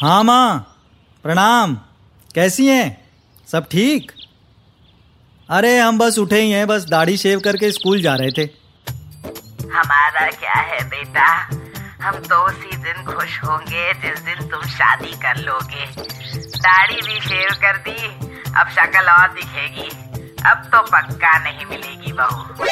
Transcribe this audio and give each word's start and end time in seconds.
हाँ 0.00 0.22
माँ 0.24 0.58
प्रणाम। 1.24 1.74
कैसी 2.34 2.66
हैं? 2.66 2.86
सब 3.48 3.64
ठीक? 3.70 4.12
अरे 5.48 5.78
हम 5.78 5.98
बस 5.98 6.18
उठे 6.18 6.40
ही 6.40 6.50
हैं 6.50 6.66
बस 6.66 6.84
दाढ़ी 6.88 7.16
शेव 7.16 7.40
करके 7.40 7.70
स्कूल 7.72 8.02
जा 8.02 8.14
रहे 8.14 8.30
थे। 8.30 8.42
हमारा 9.72 10.26
क्या 10.32 10.54
है 10.54 10.84
बेटा? 10.88 11.26
हम 12.02 12.20
तो 12.22 12.36
उसी 12.46 12.76
दिन 12.76 13.04
खुश 13.04 13.38
होंगे 13.44 13.92
जिस 13.94 14.20
दिन 14.20 14.48
तुम 14.48 14.62
शादी 14.68 15.12
कर 15.24 15.42
लोगे। 15.42 15.86
दाढ़ी 16.58 17.00
भी 17.00 17.20
शेव 17.20 17.54
कर 17.62 17.76
दी 17.78 18.06
अब 18.52 18.68
शक्ल 18.70 19.08
और 19.10 19.28
दिखेगी। 19.32 19.88
अब 20.46 20.70
तो 20.74 20.82
पक्का 20.86 21.38
नहीं 21.38 21.66
मिलेगी 21.66 22.12
बहू। 22.12 22.66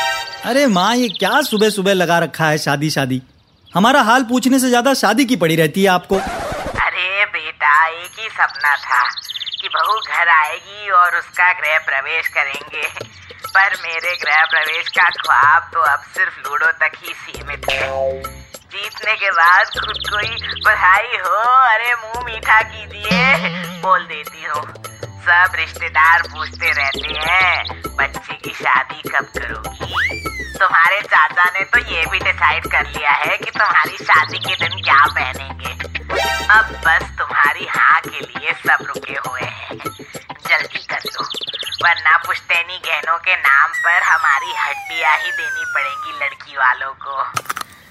अरे 0.44 0.66
माँ 0.69 0.94
ये 0.97 1.08
क्या 1.19 1.41
सुबह 1.42 1.70
सुबह 1.70 1.94
लगा 1.94 2.19
रखा 2.19 2.48
है 2.48 2.58
शादी 2.60 2.91
शादी 2.91 3.22
हमारा 3.70 4.02
हाल 4.02 4.22
पूछने 4.24 4.58
से 4.58 4.69
ज़्यादा 4.69 4.94
शादी 4.94 5.24
की 5.24 5.36
पड़ी 5.36 5.56
रहती 5.56 5.82
है 5.82 5.88
आपको। 5.91 6.20
एक 8.06 8.18
ही 8.20 8.28
सपना 8.30 8.74
था 8.76 9.02
कि 9.60 9.68
बहू 9.68 9.94
घर 10.00 10.28
आएगी 10.28 10.90
और 10.96 11.16
उसका 11.18 11.52
गृह 11.52 11.78
प्रवेश 11.86 12.28
करेंगे। 12.28 12.82
पर 13.46 13.74
मेरे 13.82 14.14
गृह 14.16 14.44
प्रवेश 14.44 14.88
का 14.88 15.08
ख्वाब 15.16 15.70
तो 15.72 15.80
अब 15.82 16.04
सिर्फ़ 16.14 16.36
लूडो 16.40 16.70
तक 16.82 16.92
ही 16.96 17.14
सीमित 17.14 17.66
है। 17.70 17.88
जीतने 18.66 19.14
के 19.16 19.30
बाद 19.30 19.66
खुद 19.78 19.98
को 20.10 20.18
ही 20.18 20.62
बधाई 20.66 21.18
हो, 21.18 21.40
अरे 21.64 21.94
मुँह 21.94 22.24
मीठा 22.26 22.60
कीजिए, 22.62 23.24
बोल 23.80 24.06
देती 24.06 24.44
हूँ। 24.44 24.62
सब 25.26 25.56
रिश्तेदार 25.56 26.22
पूछते 26.28 26.72
रहते 26.72 27.18
हैं, 27.20 27.82
बच्चे 27.96 28.34
की 28.34 28.54
शादी 28.54 29.08
कब 29.08 29.32
करोगी? 29.38 30.22
तुम्हारे 30.54 31.00
चाचा 31.04 31.50
ने 31.50 31.64
तो 31.64 31.78
ये 31.91 32.06
भी 32.06 32.18
डिसाइड 32.20 32.70
कर 32.72 32.86
लिया 32.86 33.10
है 33.16 33.36
कि 33.36 33.50
तुम्हारी 33.50 34.04
शादी 34.04 34.38
के 34.38 34.54
दिन 34.56 34.80
क्या 34.82 35.04
पहनेंगे। 35.10 35.74
अब 36.50 36.72
बस 36.84 37.05
रुके 38.97 39.14
हुए 39.28 39.42
हैं। 39.42 39.77
जल्दी 39.78 40.84
कर 40.91 41.00
दो। 41.06 41.25
वरना 41.84 42.16
पुश्तैनी 42.27 42.78
गहनों 42.86 43.19
के 43.19 43.34
नाम 43.36 43.70
पर 43.84 44.03
हमारी 44.03 44.55
हड्डियाँ 44.58 45.16
ही 45.16 45.30
देनी 45.33 45.64
पड़ेंगी 45.75 46.25
लड़की 46.25 46.56
वालों 46.56 46.92
को। 47.05 47.25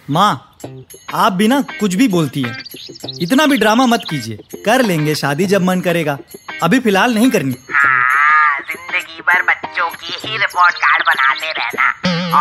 माँ 0.09 0.31
आप 1.15 1.33
भी 1.33 1.47
ना 1.47 1.61
कुछ 1.79 1.95
भी 1.95 2.07
बोलती 2.07 2.41
है। 2.41 2.51
इतना 3.21 3.45
भी 3.47 3.57
ड्रामा 3.57 3.85
मत 3.85 4.01
कीजिए। 4.09 4.61
कर 4.65 4.81
लेंगे 4.81 5.15
शादी 5.15 5.45
जब 5.53 5.61
मन 5.65 5.81
करेगा। 5.81 6.17
अभी 6.63 6.79
फ़िलहाल 6.79 7.13
नहीं 7.15 7.29
करनी। 7.31 7.55
हाँ, 7.71 8.59
ज़िंदगी 8.61 9.21
भर 9.21 9.41
बच्चों 9.49 9.89
की 9.91 10.13
ही 10.25 10.37
रिपोर्ट 10.37 10.75
कार्ड 10.75 11.03
बनाते 11.07 11.51
रहना 11.51 11.87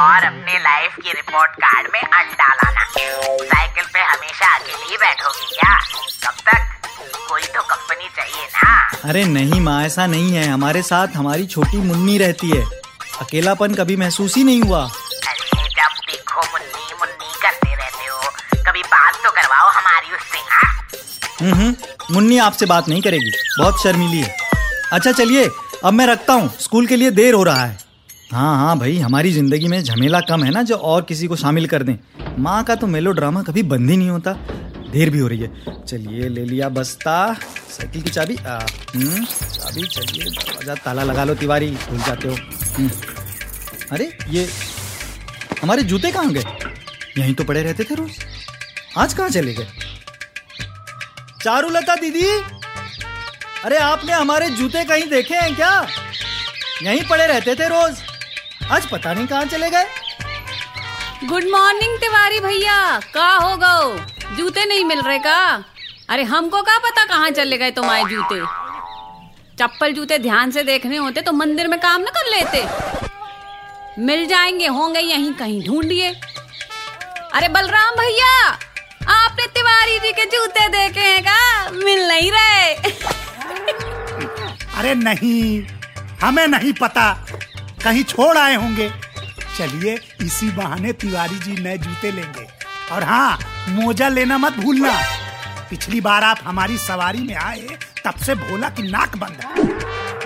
और 0.00 0.24
अपने 0.24 0.58
लाइफ 0.58 0.96
की 0.96 1.12
रिपोर्ट 1.12 1.50
कार्ड 1.64 1.90
में 1.94 2.00
अंडा 2.00 2.52
लाना। 2.54 2.84
साइकिल 2.94 3.84
पे 3.84 4.00
हमेशा 4.00 4.54
अकेले 4.56 4.90
ही 4.90 4.96
बैठोगी 4.96 5.54
क्या? 5.54 5.78
अरे 9.04 9.24
नहीं 9.24 9.60
माँ 9.60 9.82
ऐसा 9.84 10.06
नहीं 10.06 10.30
है। 10.32 10.46
हमारे 10.48 10.82
साथ 10.82 11.16
हमारी 11.16 11.46
छोटी 11.46 11.78
मुन्नी 11.78 12.16
रहती 12.18 12.50
है। 12.50 12.62
अकेलापन 13.20 13.74
कभी 13.74 13.96
महसूस 13.96 14.36
ही 14.36 14.44
नहीं 14.44 14.62
हुआ। 14.62 14.82
मुन्नी 16.44 16.94
मुन्नी 16.94 17.32
करते 17.42 17.74
रहते 17.74 18.06
हो 18.06 18.20
कभी 18.66 18.82
बात 18.84 19.14
तो 19.24 19.30
करवाओ 19.30 19.68
हमारी 19.70 20.14
उससे 20.16 20.38
हाँ? 20.50 20.72
हम्म 21.42 22.14
मुन्नी 22.14 22.38
आपसे 22.38 22.66
बात 22.66 22.88
नहीं 22.88 23.02
करेगी। 23.02 23.30
बहुत 23.58 23.82
शर्मीली 23.82 24.20
है। 24.20 24.34
अच्छा 24.92 25.12
चलिए 25.12 25.48
अब 25.84 25.92
मैं 25.92 26.06
रखता 26.06 26.32
हूँ। 26.32 26.48
स्कूल 26.60 26.86
के 26.86 26.96
लिए 26.96 27.10
देर 27.10 27.34
हो 27.34 27.42
रहा 27.42 27.64
है। 27.64 27.78
हाँ 28.32 28.56
हाँ 28.58 28.78
भाई 28.78 28.98
हमारी 28.98 29.32
ज़िंदगी 29.32 29.68
में 29.68 29.82
झमेला 29.82 30.20
कम 30.28 30.44
है 30.44 30.50
ना 30.50 30.62
जो 30.62 30.76
और 30.76 31.02
किसी 31.02 31.26
को 31.26 31.36
शामिल 31.36 31.66
कर 31.66 31.82
दें। 31.82 31.96
माँ 32.38 32.62
का 32.64 32.74
तो 32.74 32.86
मेलो 32.86 33.12
ड्रामा 33.12 33.42
कभी 33.42 33.62
बंद 33.64 33.90
ही 33.90 33.96
नहीं 33.96 34.10
होता। 34.10 34.36
देर 34.94 35.10
भी 35.10 35.18
हो 35.18 35.28
रही 35.28 35.40
है। 35.40 35.84
चलिए 35.86 36.28
ले 36.28 36.44
लिया 36.44 36.68
बस्ता। 36.68 37.16
साइकिल 37.70 38.02
की 38.02 38.10
चाबी। 38.10 38.34
हम्म, 38.34 39.24
चाबी 39.24 39.86
चलिए 39.86 40.24
दरवाज़ा 40.24 40.74
ताला 40.74 41.02
लगा 41.02 41.24
लो 41.24 41.34
तिवारी। 41.34 41.70
भूल 41.70 41.98
जाते 41.98 42.28
हो। 42.28 42.34
हम्म। 42.74 42.90
अरे 43.92 44.18
ये 44.28 44.48
हमारे 45.62 45.82
जूते 45.82 46.10
कहाँ 46.12 46.32
गए? 46.32 46.44
यहीं 47.18 47.34
तो 47.34 47.44
पड़े 47.44 47.62
रहते 47.62 47.84
थे 47.84 47.94
रोज। 47.94 48.10
आज 48.96 49.14
कहाँ 49.14 49.28
चले 49.28 49.54
गए? 49.54 49.68
चारुलता 51.44 51.94
दीदी? 51.94 52.26
अरे 53.64 53.76
आपने 53.76 54.12
हमारे 54.12 54.50
जूते 54.50 54.84
कहीं 54.84 55.08
देखे 55.10 55.34
हैं 55.34 55.54
क्या? 55.54 55.88
यहीं 56.82 57.02
पड़े 57.08 57.26
रहते 57.26 57.54
थे 57.54 57.68
रोज। 57.68 57.96
आज 58.70 58.86
पता 58.86 59.14
नहीं 59.14 59.26
कहाँ 59.26 59.44
चले 59.44 59.70
गए। 59.70 59.84
गुड 61.24 61.44
मॉर्निंग 61.44 61.98
तिवारी 61.98 62.40
भैया। 62.40 63.00
का 63.14 63.28
हो 63.36 63.56
गो? 63.56 64.13
जूते 64.36 64.64
नहीं 64.64 64.84
मिल 64.84 65.00
रहे 65.00 65.18
का? 65.18 65.64
अरे, 66.08 66.22
हमको 66.22 66.62
क्या 66.62 66.78
पता 66.78 67.04
कहाँ 67.04 67.30
चले 67.30 67.58
गए 67.58 67.70
तुम्हारे 67.70 68.02
जूते? 68.02 68.40
चप्पल 69.56 69.92
जूते 69.92 70.18
ध्यान 70.18 70.50
से 70.50 70.62
देखने 70.62 70.96
होते 70.96 71.20
तो 71.20 71.32
मंदिर 71.32 71.68
में 71.68 71.80
काम 71.80 72.00
न 72.00 72.04
कर 72.04 72.30
लेते। 72.30 72.66
मिल 74.02 74.26
जाएँगे, 74.26 74.66
होंगे 74.66 75.00
यहीं 75.00 75.32
कहीं 75.32 75.66
ढूंढिए। 75.66 76.08
अरे, 77.34 77.48
बलराम 77.48 77.94
भैया, 77.94 78.48
आपने 79.08 79.46
तिवारी 79.46 79.98
जी 79.98 80.12
के 80.12 80.24
जूते 80.24 80.68
देखे 80.68 81.00
हैं 81.00 81.22
का? 81.22 81.70
मिल 81.70 82.08
नहीं 82.08 82.32
रहे। 82.32 82.74
अरे, 84.78 84.94
नहीं, 84.94 85.66
हमें 86.22 86.46
नहीं 86.46 86.72
पता। 86.72 87.26
कहीं 87.84 88.04
छोड़ 88.04 88.38
आए 88.38 88.54
होंगे। 88.54 88.92
चलिए, 89.58 90.00
इसी 90.20 90.50
बहाने 90.50 90.92
तिवारी 90.92 91.38
जी 91.38 91.62
नए 91.62 91.78
जूते 91.78 92.12
लेंगे। 92.12 92.48
और 92.94 93.02
हाँ 93.02 93.38
मोजा 93.68 94.08
लेना 94.08 94.38
मत 94.38 94.52
भूलना। 94.52 94.92
पिछली 95.70 96.00
बार 96.00 96.24
आप 96.24 96.38
हमारी 96.44 96.78
सवारी 96.78 97.18
में 97.18 97.34
आए 97.34 97.78
तब 98.04 98.14
से 98.16 98.34
भोला 98.34 98.68
की 98.68 98.82
नाक 98.82 99.16
बंद 99.16 99.38
है। 99.40 99.64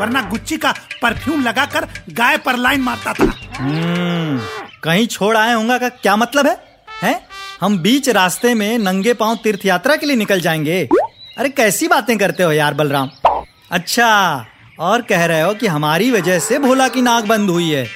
वरना 0.01 0.23
गुच्ची 0.23 0.57
का 0.57 0.75
परफ्यूम 1.03 1.43
लगाकर 1.43 1.87
गाय 2.11 2.37
पर 2.37 2.57
लाइन 2.57 2.81
मारता 2.81 3.13
था। 3.13 3.33
हम्म, 3.59 4.41
कहीं 4.85 5.07
छोड़ 5.07 5.37
आए 5.37 5.53
होंगे 5.55 5.79
का 5.79 5.89
क्या 5.89 6.17
मतलब 6.17 6.47
है? 6.47 6.57
हैं? 7.03 7.21
हम 7.61 7.79
बीच 7.79 8.09
रास्ते 8.09 8.55
में 8.55 8.79
नंगे 8.79 9.15
पाँव 9.15 9.39
तीर्थ 9.45 9.67
यात्रा 9.67 9.97
के 9.97 10.07
लिए 10.07 10.17
निकल 10.17 10.41
जाएँगे। 10.41 10.89
अरे 11.39 11.49
कैसी 11.49 11.89
बातें 11.89 12.17
करते 12.19 12.43
हो 12.43 12.53
यार 12.53 12.75
बलराम। 12.75 13.11
अच्छा 13.71 14.47
और 14.79 15.03
कह 15.03 15.25
रहे 15.27 15.41
हो 15.41 15.55
कि 15.55 15.67
हमारी 15.67 16.11
वजह 16.11 16.39
से 16.39 16.59
भोला 16.59 16.89
की 16.89 17.03
नाक 17.03 17.25
बंद 17.25 17.51
हुई 17.51 17.71
है। 17.71 17.87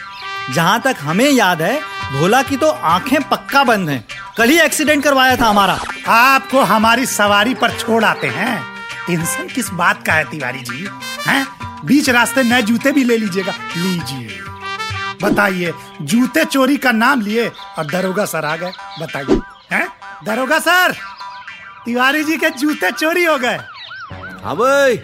जहाँ 0.54 0.80
तक 0.80 0.96
हमें 1.00 1.30
याद 1.30 1.62
है 1.62 1.80
भोला 2.12 2.42
की 2.42 2.56
तो 2.56 2.70
आँखें 2.70 3.22
पक्का 3.22 3.64
बंद 3.64 3.88
हैं। 3.88 4.04
कल 4.38 4.48
ही 4.48 4.58
एक्सीडेंट 4.58 5.02
करवाया 5.04 5.36
था 5.36 5.46
हमारा। 5.46 5.78
आपको 6.08 6.60
हमारी 6.60 7.06
सवारी 7.06 7.54
पर 7.54 7.70
छोड़ 7.70 8.04
आते 8.04 8.26
हैं। 8.26 8.62
टेंशन 9.06 9.48
किस 9.54 9.68
बात 9.70 10.06
का 10.06 10.12
है 10.12 10.24
तिवारी 10.24 10.58
जी 10.58 10.88
हैं? 11.26 11.46
बीच 11.84 12.10
रास्ते 12.10 12.42
नए 12.42 12.62
जूते 12.62 12.92
भी 12.92 13.04
ले 13.04 13.16
लीजिएगा। 13.16 13.52
लीजिए। 13.76 14.38
बताइए 15.22 15.72
जूते 16.02 16.44
चोरी 16.44 16.76
का 16.76 16.92
नाम 16.92 17.20
लिए 17.20 17.48
और 17.78 17.86
दरोगा 17.86 18.24
सर 18.24 18.44
आ 18.44 18.56
गए। 18.56 18.72
बताइए 19.00 19.40
हैं? 19.72 19.86
दरोगा 20.24 20.58
सर 20.58 20.92
तिवारी 21.84 22.24
जी 22.24 22.36
के 22.36 22.50
जूते 22.50 22.90
चोरी 22.90 23.24
हो 23.24 23.38
गए। 23.38 23.58
हाँ 24.44 24.56
भाई 24.56 24.94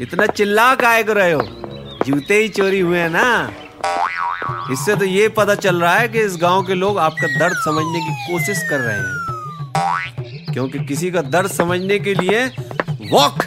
इतना 0.00 0.26
चिल्ला 0.26 0.74
काय 0.74 1.02
कर 1.02 1.16
रहे 1.16 1.32
हो? 1.32 1.42
जूते 2.06 2.34
ही 2.34 2.48
चोरी 2.48 2.80
हुए 2.80 2.98
हैं 2.98 3.10
ना? 3.10 3.50
इससे 4.72 4.96
तो 4.96 5.04
ये 5.04 5.28
पता 5.28 5.54
चल 5.54 5.80
रहा 5.80 5.94
है 5.94 6.08
कि 6.08 6.20
इस 6.20 6.38
गाँव 6.42 6.62
के 6.62 6.74
लोग 6.74 6.98
आपका 6.98 7.38
दर्द 7.38 7.56
समझने 7.56 8.00
की 8.00 8.32
कोशिश 8.32 8.62
कर 8.70 8.78
रहे 8.78 8.96
हैं। 8.96 10.52
क्योंकि 10.52 10.84
किसी 10.84 11.10
का 11.10 11.22
दर्द 11.22 11.50
समझने 11.50 11.98
के 11.98 12.14
लिए 12.14 12.46
walk 13.10 13.44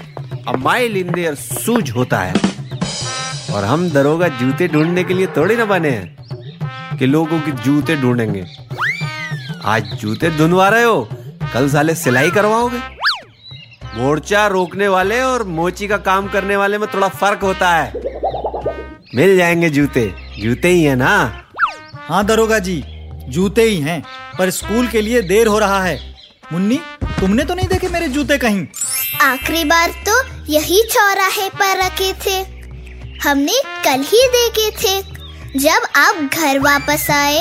a 0.48 0.52
mile 0.52 0.98
in 0.98 1.12
their 1.12 1.36
shoes 1.36 1.92
होता 1.92 2.20
है। 2.20 2.34
और 3.54 3.64
हम 3.64 3.90
दरोगा 3.90 4.28
जूते 4.28 4.68
ढूँढने 4.68 5.04
के 5.04 5.14
लिए 5.14 5.28
थोड़ी 5.28 5.56
ना 5.56 5.66
बने 5.66 5.90
हैं 5.90 6.98
कि 6.98 7.06
लोगों 7.06 7.40
के 7.40 7.52
जूते 7.52 7.96
ढूंढेंगे। 7.96 8.46
आज 9.66 9.84
जूते 9.84 10.30
धुनवा 10.30 10.70
रहे 10.70 10.84
हो, 10.84 11.10
कल 11.54 11.70
साले 11.70 11.96
सिलाई 11.96 12.32
करवाओगे। 12.32 12.80
मोर्चा 13.96 14.48
रोकने 14.48 14.88
वाले 14.88 15.22
और 15.22 15.44
मोची 15.44 15.88
का 15.88 15.98
काम 15.98 16.28
करने 16.28 16.56
वाले 16.56 16.78
में 16.78 16.90
थोड़ा 16.94 17.08
फ़र्क 17.08 17.40
होता 17.44 17.70
है। 17.70 17.94
मिल 19.16 19.38
जाएँगे 19.38 19.70
जूते। 19.70 20.23
जूते 20.40 20.68
ही 20.68 20.84
है 20.84 20.96
ना? 20.96 21.12
हाँ 22.08 22.26
दरोगा 22.26 22.60
जी 22.60 22.84
जूते 23.30 23.62
ही 23.62 23.78
हैं 23.78 24.02
पर 24.38 24.50
स्कूल 24.50 24.88
के 24.88 25.02
लिए 25.02 25.22
देर 25.22 25.48
हो 25.48 25.60
रहा 25.60 25.84
है। 25.84 26.00
मुन्नी 26.54 26.80
तुमने 27.20 27.44
तो 27.44 27.54
नहीं 27.56 27.68
देखे 27.68 27.88
मेरे 27.88 28.08
जूते 28.08 28.38
कहीं? 28.38 28.66
आखिरी 29.22 29.64
बार 29.64 29.92
तो 30.10 30.22
यही 30.54 30.82
चौराहे 30.92 31.50
पर 31.50 31.78
रखे 31.86 32.14
थे। 32.26 32.40
हमने 33.24 33.62
कल 33.86 34.04
ही 34.04 34.28
देखे 34.36 34.70
थे 34.72 35.02
जब 35.60 35.88
आप 35.96 36.30
घर 36.34 36.60
वापस 36.60 37.08
आए। 37.12 37.40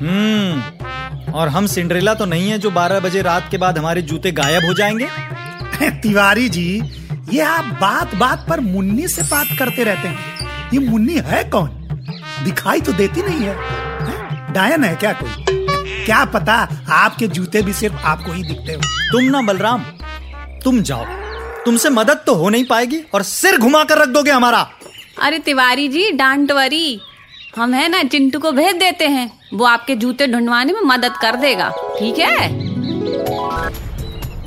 हम्म 0.00 1.32
और 1.32 1.48
हम 1.48 1.66
सिंड्रेला 1.66 2.14
तो 2.14 2.24
नहीं 2.26 2.50
है 2.50 2.58
जो 2.58 2.70
12 2.70 3.00
बजे 3.00 3.22
रात 3.22 3.48
के 3.50 3.58
बाद 3.58 3.78
हमारे 3.78 4.02
जूते 4.02 4.32
गायब 4.32 4.64
हो 4.64 4.74
जाएँगे? 4.74 5.08
तिवारी 6.02 6.48
जी 6.48 6.82
ये 7.32 7.40
आप 7.40 7.64
बात 7.80 8.14
बात 8.14 8.46
पर 8.48 8.60
मुन्नी 8.60 9.08
से 9.08 9.22
बात 9.22 9.46
करते 9.58 9.84
रहते 9.84 10.08
हैं। 10.08 10.70
ये 10.74 10.78
मुन्नी 10.78 11.18
है 11.26 11.44
कौन? 11.44 11.81
दिखाई 12.44 12.80
तो 12.80 12.92
देती 12.92 13.22
नहीं 13.22 13.40
है, 13.40 13.56
है? 14.02 14.52
डायन 14.52 14.84
है 14.84 14.94
क्या 14.96 15.12
कोई? 15.12 15.44
क्या 16.04 16.24
पता 16.24 16.54
आपके 16.90 17.28
जूते 17.28 17.62
भी 17.62 17.72
सिर्फ़ 17.72 17.96
आपको 17.96 18.32
ही 18.32 18.42
दिखते 18.42 18.72
हो? 18.72 18.80
तुम 19.12 19.24
ना 19.24 19.40
बलराम 19.42 19.84
तुम 20.64 20.82
जाओ। 20.82 21.04
तुमसे 21.64 21.90
मदद 21.90 22.22
तो 22.26 22.34
हो 22.34 22.48
नहीं 22.48 22.64
पाएगी 22.64 23.00
और 23.14 23.22
सिर 23.22 23.58
घुमा 23.58 23.84
कर 23.84 23.98
रख 23.98 24.08
दोगे 24.08 24.30
हमारा। 24.30 24.66
अरे 25.22 25.38
तिवारी 25.38 25.88
जी 25.88 26.10
डांट 26.12 26.52
वरी 26.52 27.00
हम 27.56 27.74
है 27.74 27.88
ना 27.88 28.02
चिंटू 28.02 28.38
को 28.38 28.52
भेज 28.52 28.76
देते 28.76 29.08
हैं। 29.08 29.30
वो 29.54 29.64
आपके 29.64 29.94
जूते 29.94 30.26
ढूंढवाने 30.26 30.72
में 30.72 30.80
मदद 30.80 31.16
कर 31.22 31.36
देगा। 31.36 31.68
ठीक 31.98 32.18
है? 32.18 32.61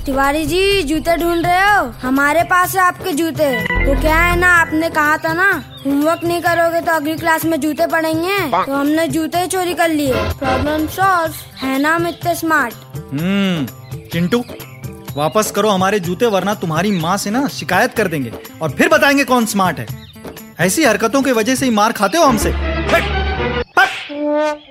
तिवारी 0.06 0.46
जी 0.46 0.82
जूते 0.84 1.16
ढूंढ 1.18 1.46
रहे 1.46 1.62
हो? 1.62 1.86
हमारे 2.02 2.42
पास 2.44 2.76
है 2.76 2.82
आपके 2.82 3.12
जूते। 3.12 3.46
तो 3.86 4.00
क्या 4.02 4.18
है 4.18 4.36
ना 4.40 4.48
आपने 4.56 4.90
कहा 4.90 5.18
था 5.18 5.34
ना 5.34 5.50
होमवर्क 5.86 6.24
नहीं 6.24 6.42
करोगे 6.42 6.82
तो 6.82 6.92
अगली 6.92 7.16
क्लास 7.16 7.46
में 7.46 7.60
जूते 7.62 7.88
पड़ेंगे। 7.88 8.38
तो 8.52 8.74
हमने 8.74 9.08
जूते 9.08 9.46
चोरी 9.48 9.74
कर 9.74 9.90
लिए। 9.90 10.14
प्रॉब्लम 10.40 10.86
सॉल्व 10.96 11.34
है 11.58 11.80
ना 11.80 11.96
हम 11.96 12.08
इतने 12.08 12.36
स्मार्ट 12.36 12.74
हम्म 12.98 14.06
चिंटू 14.12 14.44
वापस 15.18 15.52
करो 15.52 15.70
हमारे 15.70 16.00
जूते 16.00 16.26
वरना 16.28 16.54
तुम्हारी 16.62 16.92
माँ 16.92 17.18
से 17.18 17.32
ना 17.32 17.48
शिकायत 17.50 17.94
कर 17.94 18.08
देंगे। 18.08 18.32
और 18.62 18.70
फिर 18.70 18.90
बताएँगे 18.90 19.24
कौन 19.26 19.46
स्मार्ट 19.48 19.80
है। 19.80 19.88
ऐसी 20.60 20.84
हरकतों 20.84 21.22
की 21.22 21.32
वजह 21.34 21.56
से 21.56 21.66
ही 21.66 21.72
मार 21.74 21.92
खाते 21.94 22.18
हो 22.18 22.24
हमसे। 22.24 22.54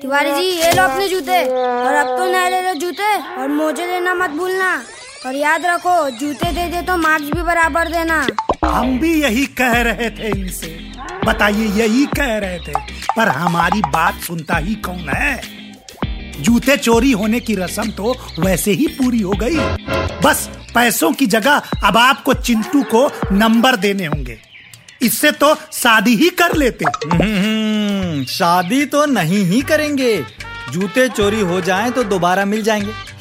तिवारी 0.00 0.32
जी 0.32 0.48
ये 0.56 0.72
लो 0.72 0.82
अपने 0.82 1.08
जूते। 1.08 1.44
और 1.44 1.94
अब 1.94 2.18
तो 2.18 2.32
नए 2.32 2.50
ले 2.50 2.60
लो 2.62 2.74
जूते 2.80 3.16
और 3.32 3.48
मोजे 3.50 3.86
लेना 3.86 4.14
मत 4.14 4.30
भूलना। 4.30 4.74
और 5.26 5.34
याद 5.34 5.66
रखो 5.66 6.10
जूते 6.10 6.52
दे 6.52 6.66
दे 6.66 6.82
तो 6.82 6.96
मार्क्स 6.96 7.26
भी 7.26 7.42
बराबर 7.42 7.88
देना। 7.88 8.26
हम 8.64 8.98
भी 8.98 9.22
यही 9.22 9.46
कह 9.46 9.72
रहे 9.72 10.10
थे 10.10 10.40
इनसे। 10.40 10.92
बताइए 11.26 11.66
यही 11.66 12.06
कह 12.06 12.38
रहे 12.38 12.58
थे। 12.58 12.72
पर 13.16 13.28
हमारी 13.28 13.80
बात 13.80 14.14
सुनता 14.14 14.56
ही 14.56 14.74
कौन 14.74 15.08
है? 15.08 15.40
जूते 16.40 16.76
चोरी 16.76 17.12
होने 17.12 17.40
की 17.40 17.54
रस्म 17.54 17.90
तो 17.90 18.26
वैसे 18.38 18.70
ही 18.70 18.86
पूरी 18.86 19.20
हो 19.20 19.30
गई। 19.30 19.56
बस 20.24 20.50
पैसों 20.74 21.12
की 21.12 21.26
जगह 21.26 21.62
अब 21.84 21.96
आपको 21.96 22.34
चिंटू 22.34 22.82
को 22.82 23.10
नंबर 23.32 23.76
देने 23.76 24.06
होंगे। 24.06 24.38
इससे 25.02 25.32
तो 25.32 25.54
शादी 25.54 26.16
ही 26.16 26.30
कर 26.30 26.56
लेते। 26.56 26.84
हम्म, 27.12 28.24
शादी 28.24 28.86
तो 28.86 29.06
नहीं 29.06 29.44
ही 29.44 29.62
करेंगे। 29.62 30.24
जूते 30.70 31.08
चोरी 31.08 31.40
हो 31.40 31.60
जाएँ 31.60 31.90
तो 31.90 32.04
दोबारा 32.04 32.44
मिल 32.44 32.62
जाएँगे। 32.62 33.13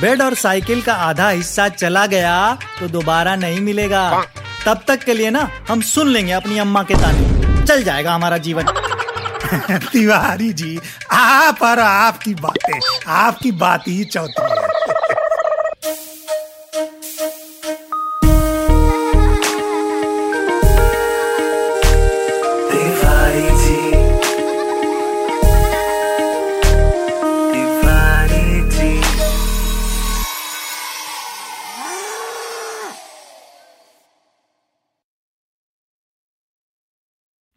बेड 0.00 0.22
और 0.22 0.34
साइकिल 0.34 0.82
का 0.82 0.94
आधा 0.94 1.28
हिस्सा 1.28 1.68
चला 1.68 2.06
गया 2.06 2.58
तो 2.80 2.88
दोबारा 2.88 3.36
नहीं 3.36 3.60
मिलेगा। 3.60 4.24
तब 4.66 4.80
तक 4.88 5.04
के 5.04 5.14
लिए 5.14 5.30
ना, 5.30 5.50
हम 5.68 5.80
सुन 5.80 6.08
लेंगे 6.08 6.32
अपनी 6.32 6.58
अम्मा 6.58 6.82
के 6.82 6.94
ताने। 6.94 7.66
चल 7.66 7.82
जाएगा 7.82 8.14
हमारा 8.14 8.38
जीवन। 8.38 8.64
तिवारी 9.92 10.52
जी, 10.52 10.80
आप 11.12 11.62
और 11.62 11.78
आपकी 11.78 12.34
बातें, 12.34 12.80
आपकी 13.08 13.52
बात 13.52 13.84
ही 13.88 14.04
चौथी। 14.04 14.43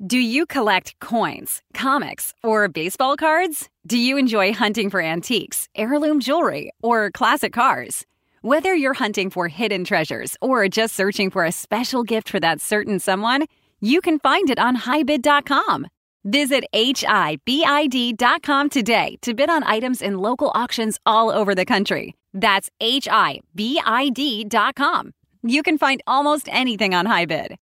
Do 0.05 0.19
you 0.19 0.45
collect 0.45 0.99
coins, 0.99 1.63
comics, 1.73 2.35
or 2.43 2.67
baseball 2.67 3.17
cards? 3.17 3.67
Do 3.87 3.97
you 3.97 4.15
enjoy 4.15 4.53
hunting 4.53 4.91
for 4.91 5.01
antiques, 5.01 5.67
heirloom 5.73 6.19
jewelry, 6.19 6.71
or 6.83 7.09
classic 7.09 7.51
cars? 7.51 8.05
Whether 8.43 8.75
you're 8.75 8.93
hunting 8.93 9.31
for 9.31 9.47
hidden 9.47 9.83
treasures 9.83 10.37
or 10.39 10.67
just 10.67 10.93
searching 10.93 11.31
for 11.31 11.45
a 11.45 11.51
special 11.51 12.03
gift 12.03 12.29
for 12.29 12.39
that 12.39 12.61
certain 12.61 12.99
someone, 12.99 13.45
you 13.81 13.99
can 13.99 14.19
find 14.19 14.51
it 14.51 14.59
on 14.59 14.77
highbid.com. 14.77 15.87
Visit 16.23 16.65
HIBID.com 16.73 18.69
today 18.69 19.17
to 19.23 19.33
bid 19.33 19.49
on 19.49 19.63
items 19.63 20.03
in 20.03 20.19
local 20.19 20.51
auctions 20.53 20.99
all 21.07 21.31
over 21.31 21.55
the 21.55 21.65
country. 21.65 22.13
That's 22.35 22.69
HIBID.com. 22.79 23.41
You 25.41 25.63
can 25.63 25.77
find 25.79 26.03
almost 26.05 26.49
anything 26.51 26.93
on 26.93 27.07
Highbid. 27.07 27.55